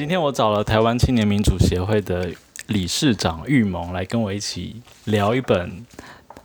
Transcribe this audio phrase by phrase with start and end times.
[0.00, 2.30] 今天我找了台湾青年民主协会的
[2.68, 5.84] 理事长玉萌来跟我一起聊一本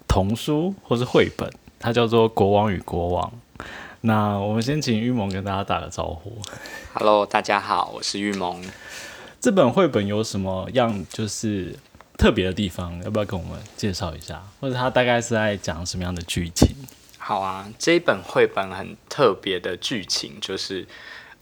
[0.05, 1.50] 童书或是绘本，
[1.80, 3.31] 它叫做《国王与国王》。
[4.02, 6.38] 那我们先请玉萌跟大家打个招呼。
[6.95, 8.62] Hello，大家好，我是玉萌。
[9.39, 11.77] 这本绘本有什么样就是
[12.17, 13.02] 特别的地方？
[13.05, 14.44] 要不要跟我们介绍一下？
[14.59, 16.76] 或者它大概是在讲什么样的剧情？
[17.17, 20.85] 好啊，这一本绘本很特别的剧情就是，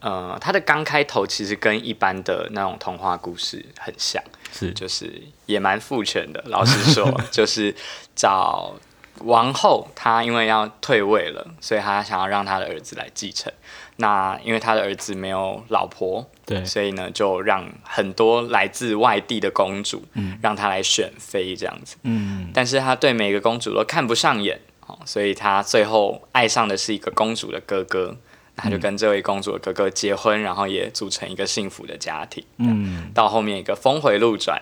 [0.04, 4.22] 呃，它的刚开头其实跟一般的那种童话故事很像，
[4.52, 6.44] 是就是也蛮父权的。
[6.48, 7.74] 老实说， 就是
[8.14, 8.76] 找
[9.20, 13.52] 王后，她因为要退位了，所以她想要让她的儿子来继承。
[13.96, 20.04] 那因为她的儿子没有老婆，对，所以呢，就让很多来自外地的公主，
[20.42, 21.96] 让她来选妃这样子。
[22.04, 28.18] 嗯，但是他对每个公主都看不上眼，哦，所以他最后爱上的是一个公主的哥哥，那
[28.56, 32.44] 他就跟这位公主的哥哥结婚，然后也组成一个幸福的家庭。
[32.58, 34.62] 嗯，到后面一个峰回路转，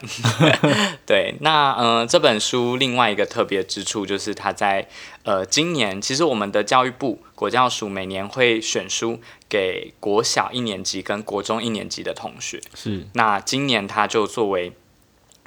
[1.06, 4.88] 对，那呃这本书另外一个特别之处就是它在
[5.24, 9.20] 呃今年，其实我们的教育部国教署每年会选书
[9.50, 13.08] 给国小一年级跟国中一年级的同学，是。
[13.14, 14.72] 那今年他就作为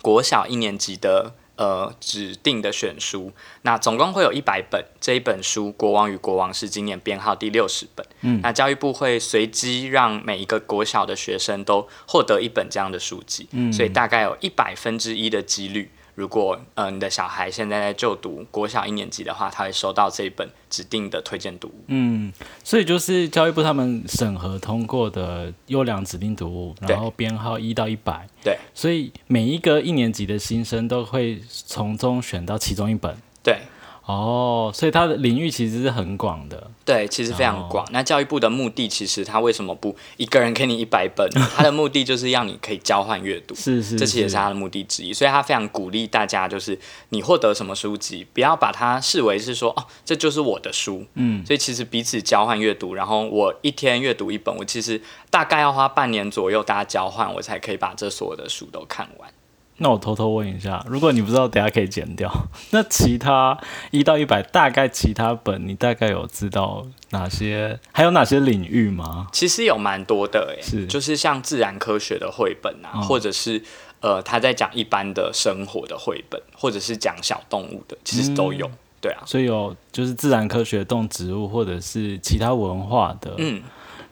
[0.02, 4.84] 国小一年级的呃指定的选书，那总共会有一百本。
[5.00, 8.06] 这一本书《国王与国王》是今年编号第六十本。
[8.22, 15.90] 嗯那教育部会随机让每一个国小的学生都获得一本这样的书籍，嗯所以大概有一百分之一的几率。
[16.14, 21.84] 如果呃你的小孩现在在就读国小一年级的话，他会收到这一本指定的推荐读物。
[21.88, 33.16] 嗯，所以就是教育部他们审核通过的优良指定读物，然后编号一到一百，对，所以每一个一年级的新生都会从中选到其中一本。
[33.42, 33.58] 对，
[34.06, 36.70] 哦，所以它的领域其实是很广的。
[36.84, 37.86] 对，其实非常广。
[37.90, 41.26] 那教育部的目的，其实他为什么不一个人给你一百本？
[41.56, 45.10] 他的目的就是让你可以交换阅读，是是，这其实也是他的目的之一。
[45.14, 46.78] 所以他非常鼓励大家，就是
[47.08, 51.06] 你获得什么书籍，不要把它视为是说哦，这就是我的书。
[51.14, 55.00] 嗯，所以其实彼此交换阅读，然后我一天阅读一本，我其实
[55.30, 59.30] 大概要花半年左右，大家交换，我才可以把这所有的书都看完。
[59.78, 62.30] 那我偷偷问一下，如果你不知道，等下可以剪掉。
[62.70, 63.58] 那其他
[63.90, 67.78] 一到一百，大概其他本你大概有知道哪些？
[67.92, 69.26] 还有哪些领域吗？
[69.32, 73.62] 其实有蛮多的，诶，是就是像自然科学的绘本啊，哦或者是
[74.00, 78.66] 呃他在讲一般的生活的绘本，或者是讲小动物的，其实都有。
[78.66, 83.34] 嗯对啊，所以有就是自然科学、动植物，或者是其他文化的。
[83.36, 83.62] 嗯，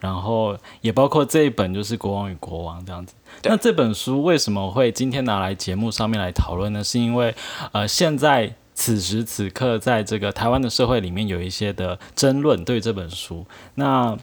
[0.02, 3.14] 然后也包括这一本就是《国王与国王》这样子。
[3.44, 6.82] 那这本书为什么会今天拿来节目上面来讨论呢？
[6.82, 7.32] 是因为
[7.70, 13.46] 呃，现在此时此刻在这个台湾的社会里面有一些的争论对这本书。
[13.76, 14.18] 那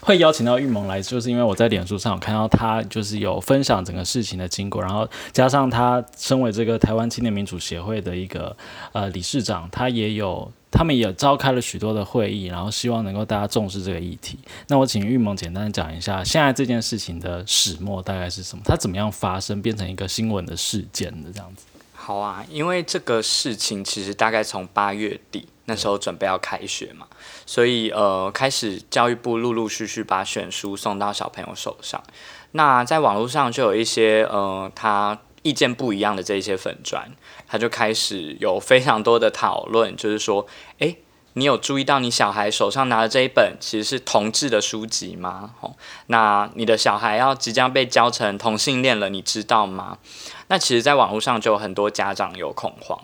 [0.00, 8.54] 会邀请到玉萌来，就是因为我在脸书上有看到他就是有分享整个事情的经过，然后加上他身为这个台湾青年民主协会的一个
[8.92, 14.38] 呃理事长，他也有他们也召开了许多的会议，然后希望能够大家重视这个议题。
[14.68, 18.62] 那我请玉萌简单讲一下，现在这件事情的始末大概是什么？
[18.64, 21.64] 它怎么样发生，变成一个新闻的事件的这样子？
[21.94, 27.06] 好啊，因为这个事情其实大概从八月底那时候准备要开学嘛，
[27.44, 32.02] 所以呃，开始教育部陆陆续续把选书送到小朋友手上。
[32.52, 37.10] 那在网络上就有一些呃，他意见不一样的这一些粉砖，
[37.48, 40.46] 他就开始有非常多的讨论，就是说，
[40.78, 40.98] 诶，
[41.32, 45.54] 你有注意到你小孩手上拿的这一本其实是同志的书籍吗？
[45.60, 45.74] 哦，
[46.06, 49.98] 那你的小孩要即将被教成同性恋了，你知道吗？
[50.50, 52.98] 那其实，在网络上就有很多家长有恐慌。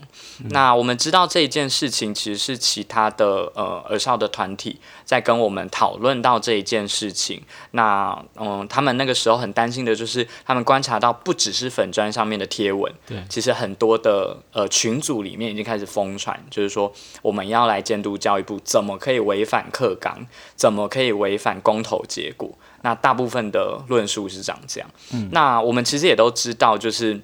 [0.50, 7.42] 那我们知道这一件事情，其实是其他的呃儿少的团体在跟我们讨论到这一件事情。
[7.72, 16.90] 那嗯，他们那个时候很担心的就是，他们观察到不只是粉砖上面的贴文，对其实很多的呃群组里面已经开始疯传，就是说
[17.20, 20.26] 我们要来监督教育部怎么可以违反课纲，
[20.56, 22.50] 怎么可以违反公投结果。
[22.80, 24.88] 那大部分的论述是长这样。
[25.12, 27.20] 嗯，那我们其实也都知道，就是。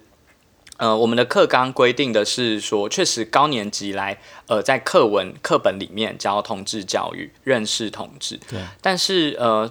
[0.80, 8.40] 呃，我们的课纲规定的是说，确实高年级来，呃，在课文课本里面教同志教育，认识同志。
[8.48, 8.58] 对。
[8.80, 9.70] 但是呃，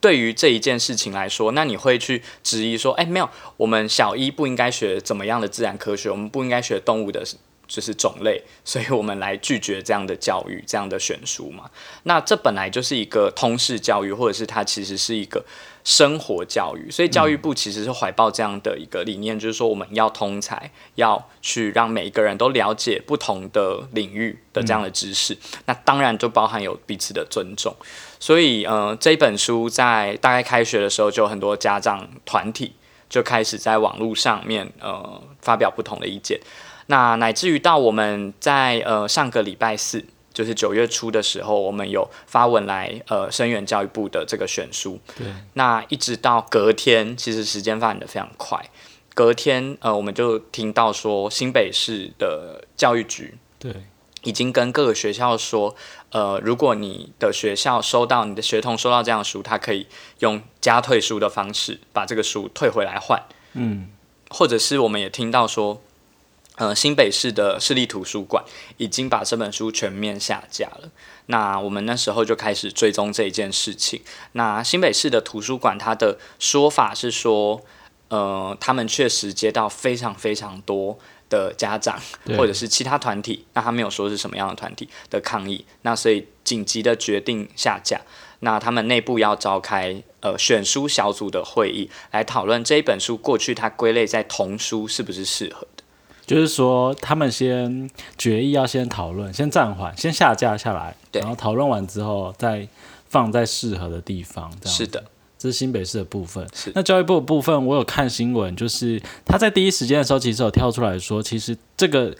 [0.00, 7.24] 对于这一件事情来说，那你会去质疑说，哎，没有，我们小一不应该学怎么样的自然科学，我们不应该学动物的
[7.70, 11.70] 就是种类， 所以我们来拒绝这样的教育，这样的选书嘛。
[12.02, 15.44] 那这本来就是一个通识教育，或者是它其实是一个
[15.84, 25.38] 生活教育，所以教育部其实是怀抱这样的一个理念，就是说我们要通才，要去让每一个人都了解不同的领域的这样的知识。
[25.66, 27.72] 那当然就包含有彼此的尊重。
[28.18, 32.74] 所以，呃，这本书在大概开学的时候，就有很多家长团体
[33.08, 36.38] 就开始在网络上面，呃，发表不同的意见。
[36.90, 40.04] 那乃至于到我们在呃上个礼拜四，
[40.34, 44.98] 就是九月初的时候，我们有发文来呃声援教育部的这个选书。
[45.16, 45.28] 对。
[45.54, 48.68] 那一直到隔天，其实时间发展的非常快。
[49.14, 53.72] 隔天呃，我们就听到说新北市的教育局对
[54.24, 55.76] 已经跟各个学校说，
[56.10, 59.86] 呃，如果你的学校收到你的学童收到这样的书，他可以
[60.18, 63.22] 用加退书的方式把这个书退回来换。
[63.52, 63.90] 嗯。
[64.28, 65.80] 或者是我们也听到说。
[66.60, 68.44] 呃，新北市的市立图书馆
[68.76, 70.90] 已经把这本书全面下架了。
[71.24, 74.02] 那我们那时候就开始追踪这一件事情。
[74.32, 77.62] 那新北市的图书馆，它的说法是说，
[78.08, 80.98] 呃，他们确实接到非常非常多
[81.30, 81.98] 的家长
[82.36, 85.64] 或者是其他团体，那他没有说是什么样的团体的抗议。
[85.80, 88.02] 那所以紧急的决定下架。
[88.40, 95.66] 那他们内部要召开呃选书小组的会议，来讨论这一本书过去它归类在童书是不是适合。
[96.30, 102.68] 就是说，他们先决议要先讨论，先暂缓，先下架下来，然后讨论完之后再
[103.08, 104.48] 放在适合的地方。
[104.60, 105.02] 这样是的，
[105.36, 106.46] 这是新北市的部分。
[106.54, 112.16] 是那教育部的部分，我有看新闻，就是他在第一时间的时候，其实有跳出来说，其实这个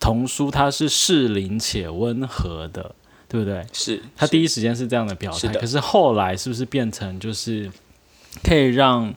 [0.00, 2.92] 童书它是适龄且温和的，
[3.28, 3.64] 对不对？
[3.72, 7.70] 是他第一时间是这样的表态，可是后来是不是变成就是
[8.42, 9.14] 可以让？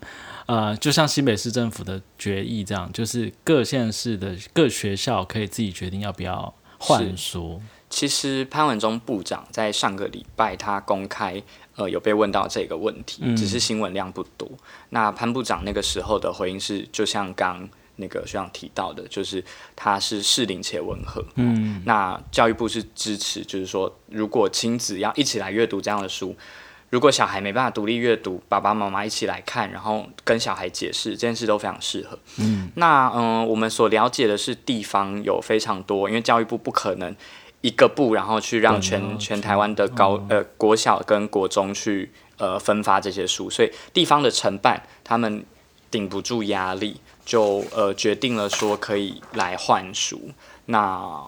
[0.47, 7.61] 呃，就像新北市政府的决议这样，就是各县市的各学校可以自己决定要不要换书。
[7.89, 11.41] 其实潘文忠部长在上个礼拜他公开，
[11.75, 14.49] 呃，有被问到这个问题，只是新闻量不多。
[14.89, 17.67] 那潘部长那个时候的回应是，就像刚
[17.97, 19.43] 那个学长提到的，就是
[19.75, 21.25] 他是适龄且温和。
[21.35, 26.33] 嗯，那教育部是支持，就是说如果亲子要一起来阅读这样的书。
[26.89, 32.17] 如果小孩没办法独立阅读，爸爸妈妈一起来看，然后跟小孩解释，这件事都非常适合。
[32.37, 37.13] 嗯，那嗯，我们所了解的是，地方有非常多，因为教育部不可能
[37.59, 45.43] 一个部，然后去让全全台湾的高呃国小跟国中去呃分发这些书，所以地方的承办他们
[45.91, 50.31] 顶不住压力，就呃决定了说可以来换书。
[50.67, 50.79] 那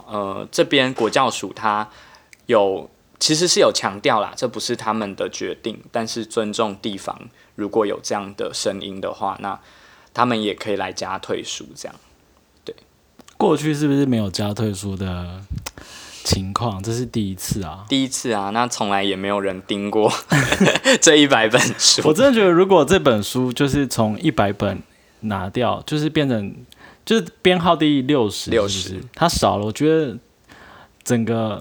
[0.07, 1.89] 呃这边国教署它
[2.45, 2.89] 有。
[3.19, 7.19] 其实是有强调啦，这不是他们的决定，但是尊重地方，
[7.55, 9.59] 如果有这样的声音的话，那
[10.13, 11.95] 他们也可以来加退书，这样。
[12.63, 12.73] 对，
[13.37, 15.41] 过去是不是没有加退书的
[16.23, 16.81] 情况？
[16.81, 20.09] 这是第一次啊，第一次啊，那从来也没有人盯过
[21.01, 22.01] 这一百本书。
[22.05, 24.81] 我真的觉得，如果这本书就是从一百本
[25.19, 26.55] 拿掉，就是变成
[27.03, 30.17] 就是编号第六十，六十，它少了，我觉得
[31.03, 31.59] 整个。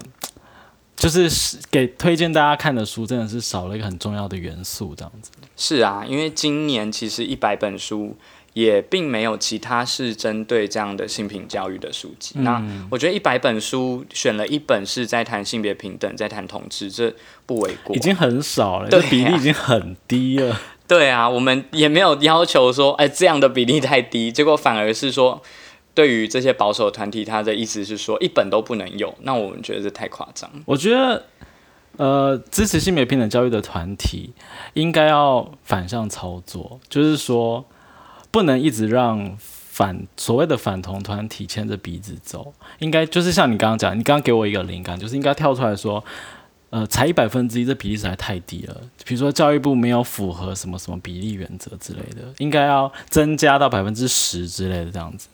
[0.99, 5.31] 就是给推荐大家看的书，真的是少了一个很重要的元素，这样子。
[5.55, 8.17] 是啊，因为今年其实一百本书
[8.53, 12.35] 也并没有其他是针对这样的性平教育的书籍。
[12.39, 17.15] 那我觉得一百本书选了一本是在谈性别平等，在谈同志，这
[17.45, 17.95] 不为过。
[17.95, 20.59] 已经很少了，这比例已经很低了。
[20.85, 25.41] 对啊，我们也没有要求说，哎，这样的比例太低，结果反而是说。
[25.99, 30.49] 对于这些保守团体，他的意思是说一本都不能有，那我们觉得这太夸张。
[30.65, 31.25] 我觉得，
[31.97, 34.31] 呃，支持性别平等教育的团体
[34.75, 37.65] 应该要反向操作，就是说
[38.31, 46.01] 不能一直让反所谓的反同团体牵着鼻子走，应该就是像你刚刚讲，你刚刚给我一个灵感，就是应该跳出来说，
[46.69, 48.77] 呃，才一百分之一，这比例实在太低了。
[49.03, 55.27] 比如说教育部没有符合什么什么比例原则之类的，应该要增加到百分之十之类的这样子。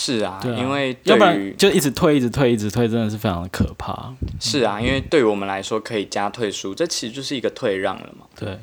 [0.00, 4.14] 是啊，因为要不然就一直退，一直退，一直退，真的是非常的可怕。
[4.38, 8.24] 是啊，因为对于我们来说，可以加退书，这其实就是一个退让了嘛。
[8.38, 8.56] 对。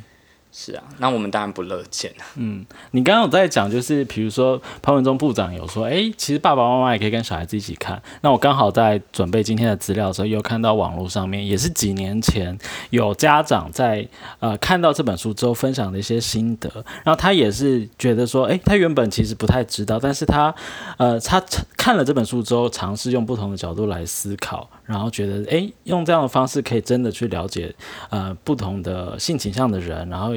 [0.58, 2.14] 是啊，那我们当然不乐见。
[2.36, 8.02] 嗯，你刚刚有在讲，就是比如说潘文忠部长有说，哎，其实爸爸妈妈也可以跟小孩子一起看。
[8.22, 12.58] 那我刚好在准备今天的资料的时候，又看到网络上面也是几年前
[12.92, 14.08] 有家长在
[14.40, 16.70] 呃看到这本书之后分享的一些心得，
[17.04, 20.56] 然后他也是觉得说，哎，他原本其实不太知道，但是他
[20.98, 21.44] 呃他
[21.76, 27.74] 看了这本书之后，尝试用不同的角度来思考，然后觉得，哎，用这样的方式可以真的去了解
[28.10, 30.34] 呃不同的性倾向的人，然后。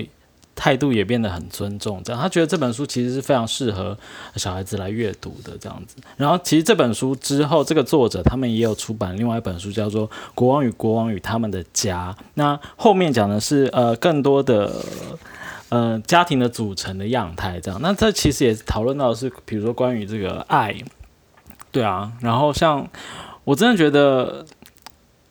[0.61, 3.97] 态度也变得很尊重，这样他觉得这本书其实是非常适合
[4.35, 5.95] 小孩子来阅读的这样子。
[6.17, 12.13] 然后其实这本书之后，这个作者他们也有出版另外一本书，叫做《国王与国王与他们的家》。
[12.35, 14.85] 那后面讲的是呃更多的
[15.69, 17.81] 呃家庭的组成的样态，这样。
[17.81, 20.75] 那这其实也讨论到是，比如说关于这个爱，
[21.71, 22.11] 对啊。
[22.21, 22.85] 然后像
[23.49, 24.45] 我真的觉得。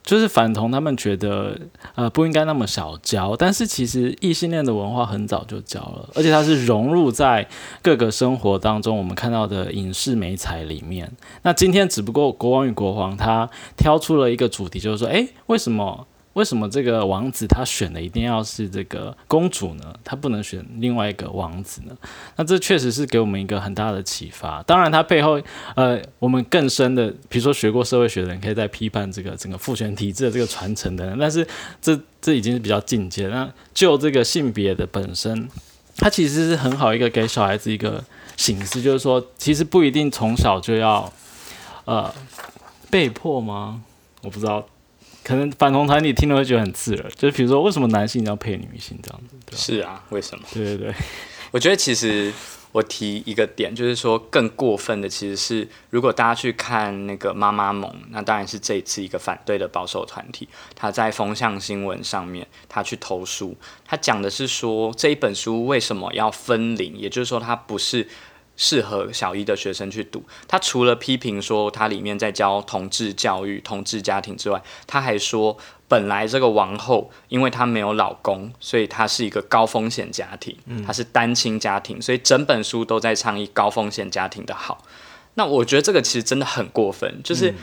[0.07, 1.59] 就是反同，他们觉得
[1.95, 7.45] 呃不应该那么小教，但是其实异性恋的文化很早就教了，而且它是融入在
[7.81, 11.11] 各个生活当中，我们看到的影视美彩里面。
[11.41, 16.07] 那今天只不过国王与国王他挑出了一个主题，就是说，诶，为什么？
[16.37, 19.95] 为什么这个王子他选的一定要是这个公主呢？
[20.03, 21.97] 他不能选另外一个王子呢？
[22.35, 24.61] 那这确实是给我们一个很大的启发。
[24.61, 25.41] 当然，他背后
[25.75, 31.17] 呃，我们更深的，比如说学过社会学的人，可以在批判这个整个父权体制的这个传承的人。
[31.19, 31.45] 但是
[31.81, 33.27] 这这已经是比较进阶。
[33.29, 35.49] 那就这个性别的本身，
[35.97, 38.03] 它其实是很好一个给小孩子一个
[38.35, 41.11] 醒思，就是说，其实不一定从小就要
[41.85, 42.13] 呃
[42.91, 43.81] 被迫吗？
[44.21, 44.63] 我不知道。
[45.23, 49.57] 可能反同团体听了会觉得很刺耳，就是比如说，为什么男性要配女性这样子？
[49.57, 50.43] 是啊，为什么？
[50.53, 50.93] 对对对，
[51.51, 52.31] 我觉得其实
[52.71, 68.07] 我提一个点，就是说更过分的其实是，如果大家去看那个妈妈盟，那当然是这一次一个反对的保守团体，他在风向新闻上面他去投书，他讲的是说这一本书为什么要分龄，也就是说它不是。
[68.57, 70.21] 适合小一的学生去读。
[70.49, 80.53] 他除了批评说他里面在教同志教育、同志家庭之外，他还说本来这个王后因为她没有老公，所以她是一个高风险家庭，
[80.85, 84.83] 她是单亲家庭，所以整本书都在倡议高风险家庭的好。
[85.35, 87.53] 那我觉得这个其实真的很过分，就是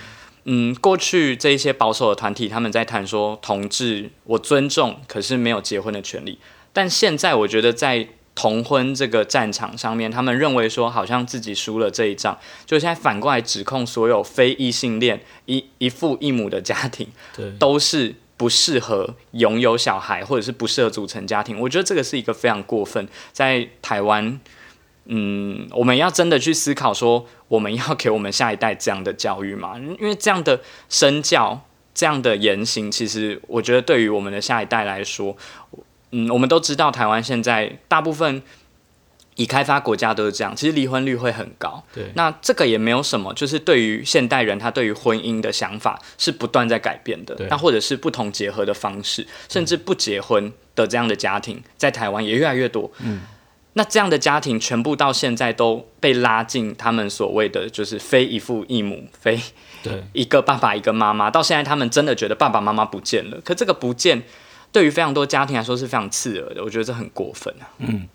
[0.44, 6.38] 嗯，过去这一些保守的团体他们在谈说同志，我尊重，可是没有结婚的权利。
[6.72, 12.36] 但现在我觉得在同婚这个战场上面，他们认为说好像自己输了这一仗，
[12.66, 21.60] 就现在反过来指控所有非异性恋一一父一母的家庭，对，都是不适合拥有小孩，或者是不适合组成家庭。
[21.60, 23.06] 我觉得这个是一个非常过分。
[23.32, 24.40] 在台湾，
[25.04, 29.78] 嗯，我们要真的去思考说，我们要给我们下一代这样的教育吗？
[29.78, 31.60] 因为这样的身教、
[31.94, 35.36] 这样的言行，其实我觉得对于我们的下一代来说。
[36.16, 38.40] 嗯，我们都知道台湾现在大部分
[39.34, 41.82] 已开发国家都是这样，其实离婚率会很高。
[41.92, 47.34] 对，那这个也没有什么，就是对于现代人他对于婚姻的想法是不断在改变的。
[47.50, 52.88] 那或者是不同结合的方式，甚至不结婚的这样的家庭，在台湾也越来越多。
[53.00, 53.22] 嗯，
[53.72, 59.40] 那这样的家庭全部到现在都被拉进他们所谓的就是非一父一母，非
[59.82, 63.40] 对一个爸爸一个妈妈，到现在他们真的觉得爸爸妈妈不见了。
[63.44, 64.22] 可这个不见。
[64.74, 67.70] 对于非常多家庭来说是非常刺耳的，我觉得这很过分啊。
[67.78, 68.08] 嗯，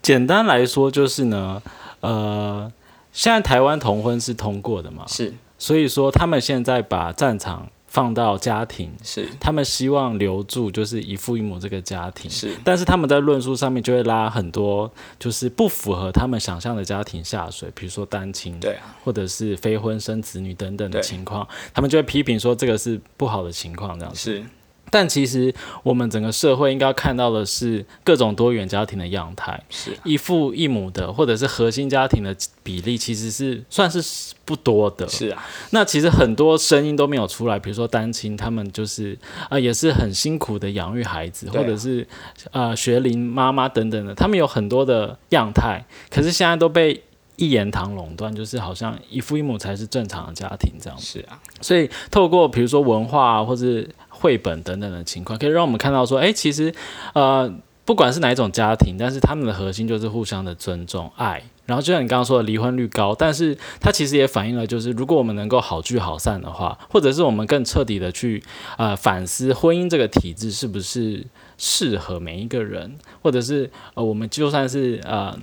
[0.00, 1.60] 简单来说就是呢，
[1.98, 2.72] 呃，
[3.12, 5.04] 现在台湾同婚是通过的嘛？
[5.08, 24.44] 是，所以说他们现在把战场放到家庭，是，他们希望留住就是一父一母这个家庭，是，但是他们在论述上面就会拉很多就是不符合他们想象的家庭下水，比如说单亲，对啊，或者是非婚生子女等等的情况，他们就会批评说这个是不好的情况，这样子是。
[24.90, 29.96] 但其实我们整个社会应该看到的是各种多元家庭的样态，是。
[30.04, 35.08] 一父一母的，或者是核心家庭的比例，其实是算是不多的。
[35.08, 42.06] 是啊，那其实很多声音都没有出来，比如说单亲，他们就是啊，也是很辛苦的养育孩子，或者是
[42.52, 47.02] 呃学龄妈妈等等的，他们有很多的样态，可是现在都被
[47.36, 50.98] 一言堂垄断，就是好像一父一母才是正常的家庭这样。
[50.98, 53.84] 是啊，所以透过比如说文化或者
[54.18, 56.74] 绘本等等的情况，可以让我们看到说，哎，其实，
[57.14, 57.52] 呃，
[57.84, 61.42] 不管是哪一种家庭，但是他们的核心就是互相的尊重、爱。
[61.66, 68.40] 然后就像你刚刚说的，离婚率高，但是它其实也反映了，就是如果我们能够好聚好散的话，或者是我们更彻底的去
[68.78, 71.26] 呃反思婚姻这个体制是不是
[71.58, 75.36] 适合每一个人，或者是呃我们就算是呃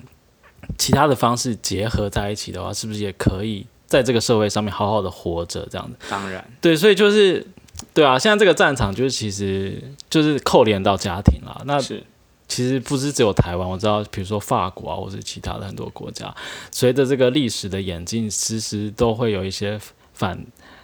[0.77, 5.68] 其他的方式结合在一起的话，是不是也可以在这个社会上面好好的活着？
[5.70, 7.46] 这样子，当然，对，所以就是。
[7.93, 11.61] 对啊，现在这个战场就是其实就是扣连到家庭了。
[11.65, 12.03] 那是
[12.47, 16.33] 其实不是只有台湾，我知道，比如说法国啊，或是其他的很多国家，
[16.71, 19.79] 随着这个历史的演进，时时都会有一些
[20.13, 20.39] 反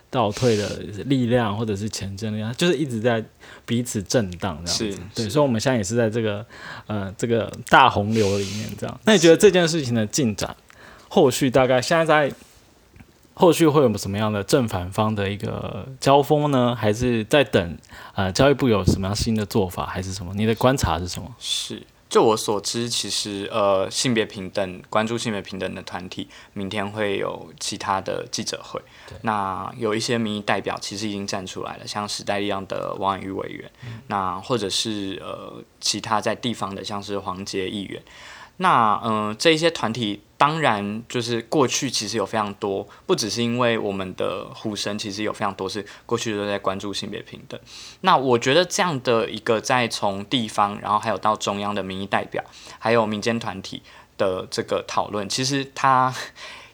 [0.09, 0.67] 倒退的
[1.05, 3.23] 力量，或者是前进力量，就是一直在
[3.65, 5.01] 彼此震荡这样子。
[5.13, 6.45] 对，所以我们现在也是在这个
[6.87, 8.99] 呃这个大洪流里面这样。
[9.05, 10.55] 那你觉得这件事情的进展，
[11.07, 12.35] 后续大概现在在？
[13.39, 16.75] 后续会有什么样的正反方的一个交锋呢？
[16.75, 17.77] 还是在等
[18.13, 20.33] 呃教育部有什么样新的做法，还是什么？
[20.35, 21.33] 你的观察是什么？
[21.39, 28.81] 是就我所知，其实呃性别平等、关注性别平等的团体，明天会有其他的记者会。
[29.21, 33.71] 那有一些民意代表其实已经站出来了，像时代力量的王婉瑜委员，
[34.07, 38.03] 那或者是呃其他在地方的，像是黄杰议员。
[38.61, 47.59] 那嗯，这一些团体当然就是过去其实有非常多，不只是因为我们的呼声，其实有非常多是过去都在关注性别平等。
[48.01, 52.43] 那我觉得这样的一个在从地方，然后还有到中央的民意代表，
[52.77, 53.81] 还有民间团体
[54.17, 56.13] 的这个讨论，其实它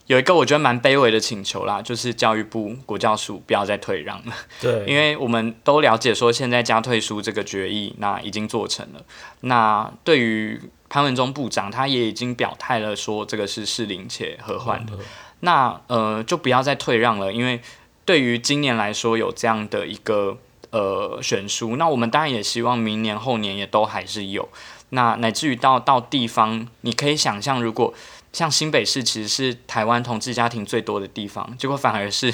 [0.08, 4.34] 有一个我觉得蛮卑微的请求啦，就是教育部国教署不要再退让了。
[4.62, 9.02] 对， 因为我们都了解说，现在加退书这个决议那已经做成了，
[9.42, 14.94] 那对于潘文忠部长他也已经表态了，说这个是适龄且和缓的。
[15.40, 17.60] 那呃，就不要再退让了，因为
[18.06, 20.38] 对于今年来说有这样的一个
[20.70, 24.48] 呃悬殊，那我们当然也希望明年后年也都还是有。
[24.90, 27.94] 那乃至于到到地方，你可以想象，如果
[28.36, 32.34] 像新北市其实是台湾同志家庭最多的地方，结果反而是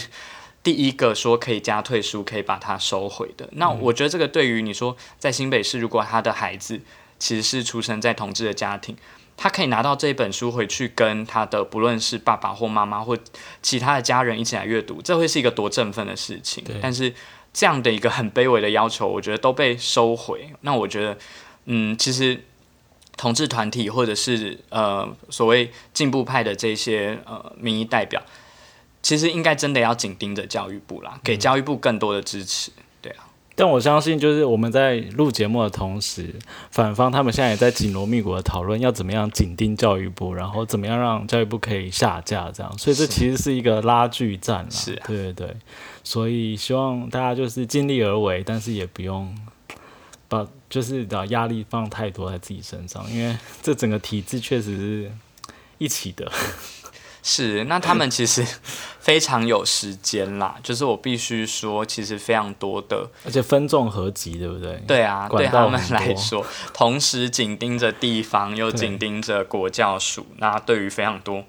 [0.64, 3.48] 第一个说可以加退书，可以把它收回的。
[3.52, 6.82] 那我觉得这个对于你说在新北市，如果他的孩子。
[7.22, 8.98] 其实是出生在同志的家庭，
[9.38, 13.16] 他可以拿到这一本书回去，跟他的不论是爸爸或妈妈或
[13.62, 16.64] 其他的家人一起来阅读，这会是一个多振奋的事情。
[16.82, 17.14] 但是
[17.54, 20.52] 这样的一个很卑微的要求，我觉得都被收回。
[20.62, 21.16] 那我觉得，
[21.66, 22.44] 嗯，其实
[23.22, 28.20] 同志团体或者是呃所谓进步派的这些呃民意代表，
[29.04, 32.72] 其实应该真的要紧盯着教育部啦，给教育部更多的支持。
[33.54, 36.34] 但我相信，就是我们在录节目的同时，
[36.72, 42.78] 反方他们现在也在紧锣密鼓的讨论要怎么样紧盯教育部，然后怎么样让教育部可以下架，这样。
[42.80, 44.72] 所以这其实是一个拉锯战了。
[44.72, 45.56] 是，对对对。
[46.04, 49.36] 所以希望大家就是尽力而为，但是也不用
[50.28, 55.12] 把就是把压力放太多在自己身上，因为这整个体制确实是
[55.78, 56.32] 一起的。
[57.22, 58.44] 是，那他们其实
[59.00, 60.58] 非常有时间啦。
[60.64, 64.82] 就是我必须说，其实非常多的，而且分众合集，对不对？
[64.88, 70.26] 对啊，对他们来说，同时紧盯着地方，又紧盯着国教署。
[70.38, 71.44] 那对于非常多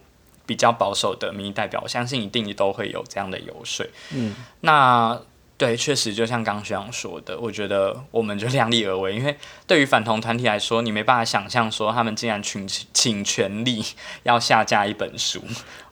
[0.44, 3.86] 比较保守的民意代表，我相信一定都会有这样的游说。
[4.10, 5.18] 嗯，那。
[5.62, 13.80] 对，确实就像刚学长说的，我觉得我们就 量力而为，因为对于反同团体来说，你没办法想象说他们竟然请请权力
[14.24, 15.40] 要下架一本书，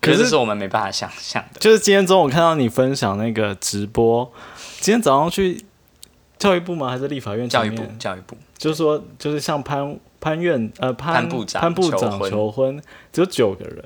[0.00, 1.60] 可是是我们没办法想象的。
[1.60, 4.32] 就是今天中午看到你分享那个直播，
[4.80, 5.64] 今天早上去
[6.36, 6.90] 教育部吗？
[6.90, 7.48] 还是立法院？
[7.48, 13.84] 教育部，教育部，就是说，就是像潘潘院呃潘部长潘部长求婚，只有九个人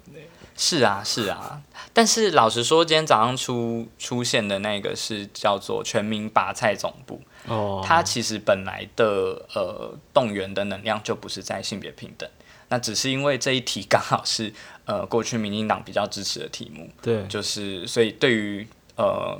[0.57, 1.63] 是啊，是啊。
[1.93, 7.21] 但是老实说，今天早上出出现的那个是叫做全民拔菜总部。
[7.47, 12.29] 哦，它其实本来的呃动员的能量就不是在性别平等，
[12.69, 14.53] 那只是因为这一题刚好是
[14.85, 16.89] 呃过去民进党比较支持的题目。
[17.03, 19.39] 对，就是所以对于呃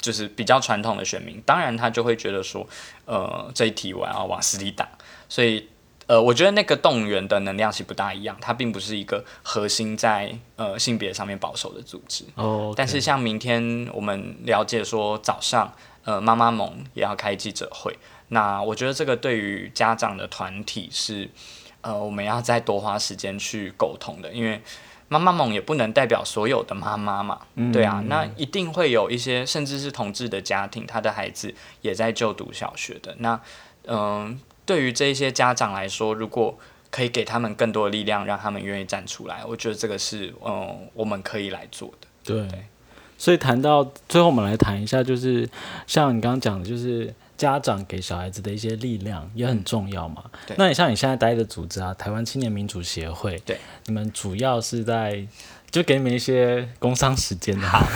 [0.00, 2.66] 就是比较传统的选民，当然他就会觉得说，
[3.04, 4.88] 呃这一题我要往死里打，
[5.28, 5.68] 所以。
[6.10, 12.24] 呃，我觉得那个动员的能量是不大一样，它并不是一个核心在呃性别上面保守的组织。
[12.34, 12.74] 哦。
[12.76, 17.96] 但是像明天我们了解说早上呃妈妈盟也要开记者会，
[18.26, 21.30] 那我觉得这个对于家长的团体是
[21.80, 24.60] 呃我们要再多花时间去沟通的，因为
[25.06, 27.38] 妈妈盟也不能代表所有的妈妈嘛。
[27.54, 27.70] 嗯。
[27.70, 33.40] 对啊，那一定会有一些甚至是同志的家庭，他的孩子也在就读小学的那
[33.86, 34.40] 嗯。
[34.70, 36.56] 对于这一些家长来说，如果
[36.92, 42.06] 可以给他们更多的力量，让他们愿意站出来，我觉得这个是嗯我们可以来做的。
[42.22, 42.48] 对，
[43.18, 45.50] 所以谈到最后，我们来谈一下，就是
[45.88, 50.22] 像你刚刚讲的，就是家长给小孩子的一些力量也很重要嘛。
[50.46, 55.26] 对，那你像你现在待的组织啊，台湾青年民主协会，对，你们主要是在。
[55.70, 57.86] 就给你们一些工商时间哈，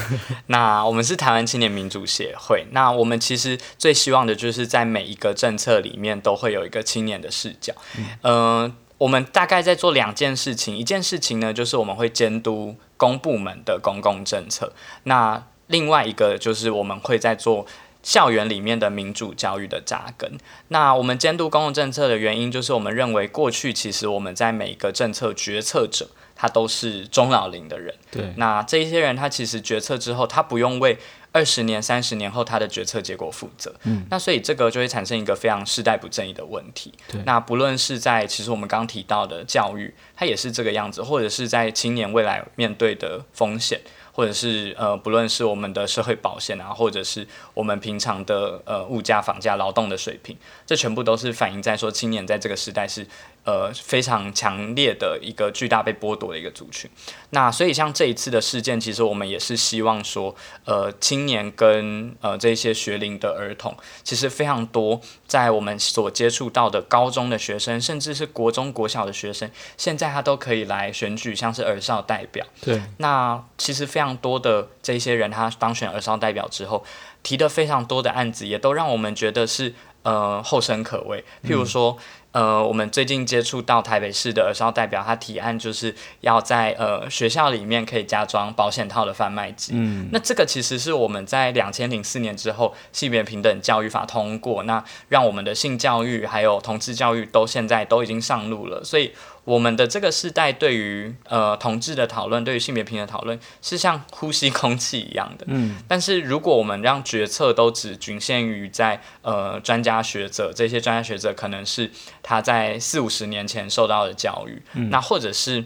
[0.46, 2.64] 那我们是台湾青年民主协会。
[2.70, 7.74] 那我们其实最希望的就是在每一个政策里面都会有一个青年的视角。
[8.22, 14.72] 嗯，我们大概在做两件事情，一件事情呢就是我们会监督公部门的公共政策。
[15.02, 17.66] 那另外一个就是我们会在做
[18.04, 20.38] 校园里面的民主教育的扎根。
[20.68, 26.10] 那我们监督公共政策的原因，就是我们认为过去其实我们在每一个政策决策者。
[26.44, 28.22] 他都是中老龄的人，对。
[28.36, 30.98] 那这一些人，他其实决策之后，他不用为
[31.32, 33.74] 二十年、三十年后他的决策结果负责。
[33.84, 34.04] 嗯。
[34.10, 36.92] 那所以这个就会产生一个非常世代不正义的问题。
[37.08, 37.22] 对。
[37.24, 43.80] 那不论是在其实我们刚提到的教育，它也是这个样子，或者是在青年未来面对的风险，
[44.14, 53.06] 或者是呃，不论是我们的社会保险啊，或者是我们平常的呃物价、房价、劳动的水平，这全部都是反映在说青年在这个时代是。
[53.46, 56.90] 呃，非常强烈的一个巨大被剥夺的一个族群。
[57.28, 72.46] 那所以像这一次的事件，其实我们也是希望说，呃，青年跟呃这些学龄的儿童，其实非常多，在我们所接触到的高中的学生，甚至是国中、国小的学生，现在他都可以来选举，像是儿少代表。
[72.62, 72.80] 对。
[72.96, 76.84] 那其实非常多的这些人，他当选儿少代表之后，
[77.22, 81.24] 提的非常多的案子，也都让我们觉得是呃后生可畏。
[81.44, 81.96] 譬如说。
[82.34, 89.72] 呃，我们最近接触到台北市的儿少代表，他提案就是要在呃学校里面可以加装保险套的贩卖机。
[89.76, 99.12] 嗯，那这个其实是我们在两千零四年之后性别平等教育法通过，那让我们的性教育还有同志教育都现在都已经上路了，所以。
[99.44, 105.44] 我们的这个世代对于呃同志的讨论，对于性别平等讨论，是像呼吸空气一样的。
[105.50, 105.76] 嗯。
[105.86, 111.90] 但是如果我们让决策都只局限于在呃专家学者，这些专家学者可能是
[112.24, 114.60] 他在四五十年前受到的教育，
[114.90, 115.64] 那或者是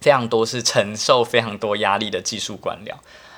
[0.00, 2.94] 非常多是承受非常多压力的技术官僚，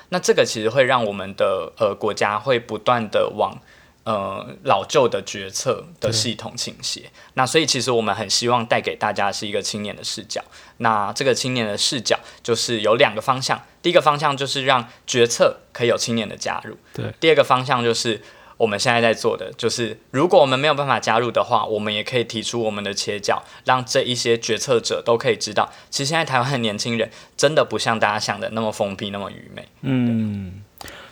[0.07, 3.59] 那这个其实会让我们的呃国家会不断的往。
[4.05, 10.43] 呃，老旧的决策的系统倾斜，那所以其实我们很希望带给大家是一个青年的视角。
[10.77, 17.11] 那这个青年的视角就是有两个方向，第一个方向就是让决策可以有青年的加入，对。
[17.19, 18.21] 第二个方向就是
[18.57, 29.67] 我们现在在做的，就是如果我们没有办法加入的话，我们也可以提出我们的切角，让这一些决策者都可以知道，其实现在台湾的年轻人真的不像大家想的那么封闭、那么愚昧。
[29.81, 30.61] 嗯，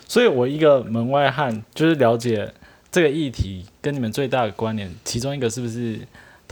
[0.07, 2.53] 所以我一个门外汉就是了解。
[2.91, 5.97] 这个议题跟你们最大的关联，其中一个是不是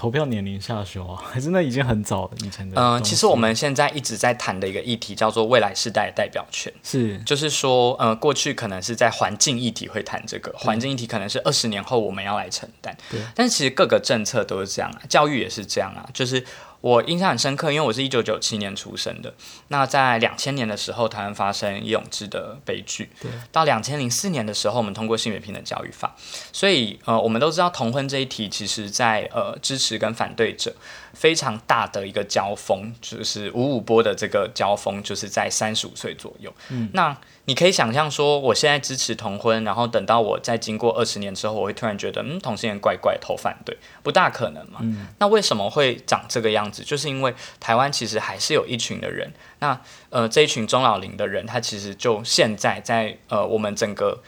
[0.02, 1.22] 投票年龄下修啊？
[1.32, 2.82] 还是那已经很早了以前的？
[2.82, 13.20] 嗯，其实我们现在一直在谈的一个议题叫做未来世代代表权，是，就是说，呃，过去可能是在环境议题会谈这个，环境议题可能是二十年后我们要来承担，对。
[13.36, 16.44] 但是其实各个政策都是这样啊，教育也是这样啊，就是。
[16.82, 19.34] 我印象很深刻，因为我是一九九七年出生的。
[19.68, 23.10] 那在两千年的时候，台湾发生叶永志的悲剧。
[23.22, 23.30] 对。
[23.52, 26.16] 到两千零四年的时候，我们通过性别平等教育法。
[26.52, 30.76] 所以，呃，我们都知道同婚这一题，其实在呃支持跟反对者
[31.14, 36.52] 非常大的一个交锋，就是五五波的这个交锋，就是在三十五岁左右。
[36.70, 36.90] 嗯。
[36.94, 44.80] 那你可以想象说，我现在支持同婚，然后等到我再经过二十年之后，我会突然觉得，嗯，同性恋怪怪，投反对，不大可能嘛。
[44.82, 45.08] 嗯。
[45.18, 46.84] 那为什么会长这个样子？
[46.84, 54.22] 就是因为台湾其实还是有一群的人，那呃这一群中老龄的人，他其实就现在在呃我们整个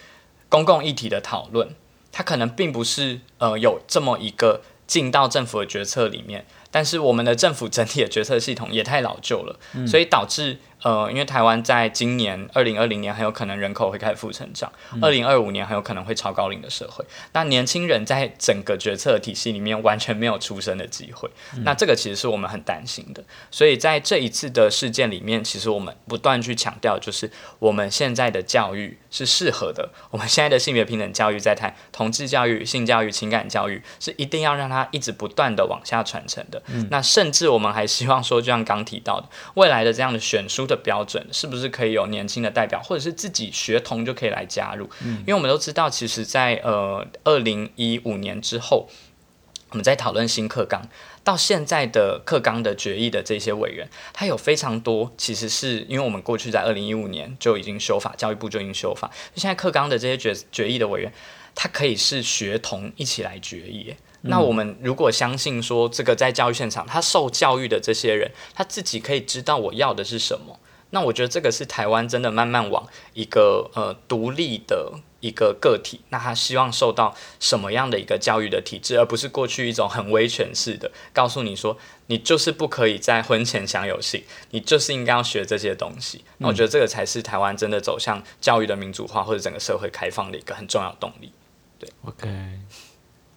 [0.50, 1.76] 公共议题的讨论，
[2.12, 9.58] 他可能并不是呃有这么一个进到政府的决策里面，但是我们的政府整体的决策系统也太老旧了，
[9.88, 10.58] 所以导致。
[10.84, 14.70] 呃，因为台湾在今年二零二零年很有可能人口会开始负成长，
[15.02, 17.06] 二零二五年很有可能会超高龄的社会。
[17.32, 21.30] 那年轻人在整个决策体系里面完全没有出生的机会，
[21.64, 23.24] 那这个其实是我们很担心的。
[23.50, 29.90] 所以在这一次的事件里面，其实我们不断去强调，就是我们现在的教育是适合的。
[30.12, 36.62] 我们现在的性别平等教育在谈同志教育、性教育、情感教育，是一定要让它一直不断的往下传承的。
[36.92, 40.74] 那甚至我们还希望说，就像刚提到的，未来的这样的选书的。
[40.74, 44.90] 的标准是不是可以有年轻的代表，或者是自己学童就可以来加入？
[45.04, 48.88] 嗯，因为我们都知道，其实，在呃二零一五年之后，
[49.70, 50.82] 我们在讨论新课纲，
[51.24, 61.14] 到现在的课纲的决议的这些委员，他有非常多，其实是因为我们过去在二零一五年就已经修法，教育部就已经修法，现在课纲的这些决决议的委员，
[61.56, 63.96] 他可以是学童一起来决议。
[64.26, 70.60] 那我们如果相信说，这个在教育现场，他受教育的这些人，他自己可以知道我要的是什么。
[70.92, 86.26] 那我觉得这个是台湾真的慢慢往一个呃独立的一个个体，那他希望受到什么样的一个教育的体制，而不是过去一种很威权式的告诉你说，你就是不可以在婚前享有性，你就是应该要学这些东西。
[86.40, 91.32] 那我觉得这个才是台湾真的走向教育的民主化或者整个社会开放的一个很重要动力。
[91.80, 92.60] 对，OK，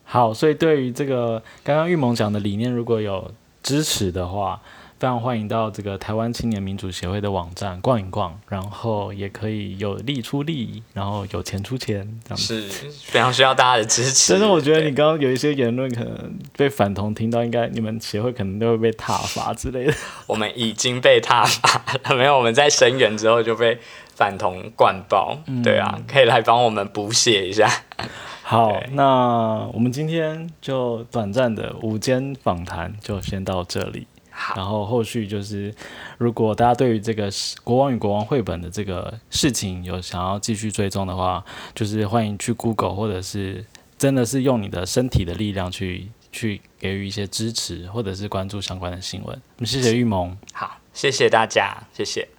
[0.03, 4.61] 好，所以对于这个刚刚玉萌讲的理念，如果有支持的话。
[4.99, 12.63] 非常欢迎到这个台湾青年民主协会的网站逛一逛，然后也可以有力出力，然后有钱出钱，这样是
[13.05, 14.33] 非常需要大家的支持。
[14.33, 19.93] 但是我觉得你刚刚有一些言论可能被反同听到，应该你们协会可能都会被踏伐之类的。
[20.27, 22.35] 我们已经被踏伐了， 没有？
[22.35, 23.79] 我们在声援之后就被
[24.15, 25.37] 反同灌爆。
[25.63, 27.71] 对啊，可以来帮我们补写一下。
[28.43, 34.07] 好，那我们今天就短暂的午间访谈就先到这里。
[34.39, 35.75] 好，然后后续就是，
[36.19, 37.31] 如果大家对于这个
[37.65, 41.43] 《国王与国王》绘本的这个事情有想要继续追踪的话，
[41.75, 43.65] 就是欢迎去 Google，或者是
[43.97, 49.35] 真的是用你的身体的力量去去给予一些支持，或者是关注相关的新闻。
[49.57, 50.37] 我们谢谢玉萌。
[50.53, 52.36] 好，谢谢大家，谢谢。